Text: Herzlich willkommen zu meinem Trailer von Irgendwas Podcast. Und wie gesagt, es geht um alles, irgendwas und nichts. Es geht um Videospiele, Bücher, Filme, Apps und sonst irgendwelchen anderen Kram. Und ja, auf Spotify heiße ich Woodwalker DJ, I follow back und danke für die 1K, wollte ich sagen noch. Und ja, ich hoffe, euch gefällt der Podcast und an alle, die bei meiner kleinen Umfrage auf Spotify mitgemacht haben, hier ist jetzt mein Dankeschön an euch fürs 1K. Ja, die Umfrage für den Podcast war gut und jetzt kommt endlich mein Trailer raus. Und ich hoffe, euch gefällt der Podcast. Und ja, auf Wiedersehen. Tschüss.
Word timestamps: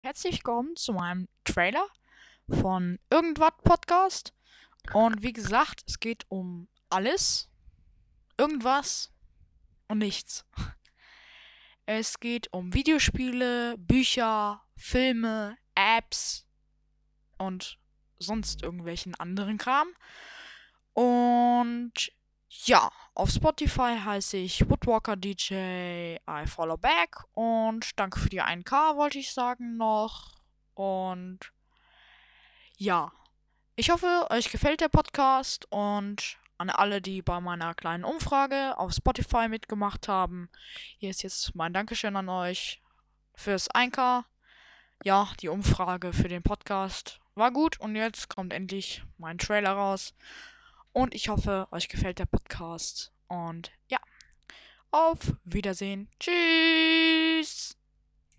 Herzlich 0.00 0.34
willkommen 0.36 0.76
zu 0.76 0.92
meinem 0.92 1.28
Trailer 1.42 1.84
von 2.48 3.00
Irgendwas 3.10 3.52
Podcast. 3.64 4.32
Und 4.92 5.22
wie 5.22 5.32
gesagt, 5.32 5.82
es 5.88 5.98
geht 5.98 6.24
um 6.28 6.68
alles, 6.88 7.50
irgendwas 8.38 9.12
und 9.88 9.98
nichts. 9.98 10.46
Es 11.84 12.20
geht 12.20 12.52
um 12.52 12.74
Videospiele, 12.74 13.76
Bücher, 13.76 14.62
Filme, 14.76 15.58
Apps 15.74 16.46
und 17.36 17.78
sonst 18.20 18.62
irgendwelchen 18.62 19.16
anderen 19.16 19.58
Kram. 19.58 19.88
Und 20.92 22.12
ja, 22.48 22.92
auf 23.18 23.30
Spotify 23.30 23.98
heiße 23.98 24.36
ich 24.36 24.70
Woodwalker 24.70 25.16
DJ, 25.16 26.14
I 26.30 26.46
follow 26.46 26.76
back 26.76 27.24
und 27.34 27.98
danke 27.98 28.20
für 28.20 28.28
die 28.28 28.40
1K, 28.40 28.96
wollte 28.96 29.18
ich 29.18 29.32
sagen 29.32 29.76
noch. 29.76 30.38
Und 30.74 31.40
ja, 32.76 33.10
ich 33.74 33.90
hoffe, 33.90 34.28
euch 34.30 34.52
gefällt 34.52 34.80
der 34.80 34.88
Podcast 34.88 35.66
und 35.70 36.38
an 36.58 36.70
alle, 36.70 37.02
die 37.02 37.20
bei 37.20 37.40
meiner 37.40 37.74
kleinen 37.74 38.04
Umfrage 38.04 38.78
auf 38.78 38.92
Spotify 38.92 39.48
mitgemacht 39.48 40.06
haben, 40.06 40.48
hier 40.98 41.10
ist 41.10 41.24
jetzt 41.24 41.56
mein 41.56 41.72
Dankeschön 41.72 42.14
an 42.14 42.28
euch 42.28 42.80
fürs 43.34 43.68
1K. 43.68 44.26
Ja, 45.02 45.28
die 45.40 45.48
Umfrage 45.48 46.12
für 46.12 46.28
den 46.28 46.44
Podcast 46.44 47.18
war 47.34 47.50
gut 47.50 47.80
und 47.80 47.96
jetzt 47.96 48.28
kommt 48.28 48.52
endlich 48.52 49.02
mein 49.16 49.38
Trailer 49.38 49.72
raus. 49.72 50.14
Und 50.98 51.14
ich 51.14 51.28
hoffe, 51.28 51.68
euch 51.70 51.88
gefällt 51.88 52.18
der 52.18 52.26
Podcast. 52.26 53.12
Und 53.28 53.70
ja, 53.88 53.98
auf 54.90 55.32
Wiedersehen. 55.44 56.08
Tschüss. 56.18 57.17